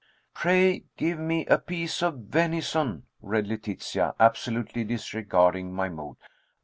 "'Pray, 0.33 0.83
give 0.97 1.19
me 1.19 1.45
a 1.45 1.59
piece 1.59 2.01
of 2.01 2.17
venison,'" 2.17 3.03
read 3.21 3.45
Letitia, 3.45 4.15
absolutely 4.19 4.83
disregarding 4.83 5.71
my 5.73 5.89
mood. 5.89 6.17